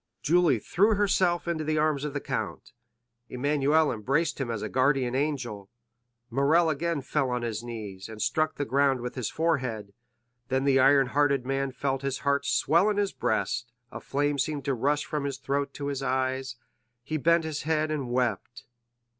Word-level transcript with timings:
Julie 0.23 0.57
threw 0.57 0.95
herself 0.95 1.47
into 1.47 1.63
the 1.63 1.77
arms 1.77 2.03
of 2.05 2.13
the 2.15 2.19
count; 2.19 2.71
Emmanuel 3.29 3.91
embraced 3.91 4.41
him 4.41 4.49
as 4.49 4.63
a 4.63 4.67
guardian 4.67 5.13
angel; 5.13 5.69
Morrel 6.31 6.71
again 6.71 7.03
fell 7.03 7.29
on 7.29 7.43
his 7.43 7.61
knees, 7.61 8.09
and 8.09 8.19
struck 8.19 8.55
the 8.55 8.65
ground 8.65 9.01
with 9.01 9.13
his 9.13 9.29
forehead. 9.29 9.93
Then 10.47 10.63
the 10.63 10.79
iron 10.79 11.05
hearted 11.09 11.45
man 11.45 11.71
felt 11.71 12.01
his 12.01 12.17
heart 12.25 12.47
swell 12.47 12.89
in 12.89 12.97
his 12.97 13.13
breast; 13.13 13.71
a 13.91 13.99
flame 14.01 14.39
seemed 14.39 14.65
to 14.65 14.73
rush 14.73 15.05
from 15.05 15.23
his 15.23 15.37
throat 15.37 15.71
to 15.75 15.85
his 15.85 16.01
eyes, 16.01 16.55
he 17.03 17.17
bent 17.17 17.43
his 17.43 17.61
head 17.61 17.91
and 17.91 18.09
wept. 18.09 18.63